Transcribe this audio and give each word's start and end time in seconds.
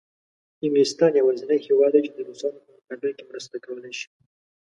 انګلستان 0.63 1.11
یوازینی 1.15 1.57
هېواد 1.67 1.91
دی 1.93 2.01
چې 2.05 2.11
د 2.15 2.19
روسانو 2.27 2.63
په 2.65 2.69
مقابل 2.77 3.11
کې 3.17 3.23
مرسته 3.31 3.55
کولای 3.65 3.93
شي. 3.99 4.09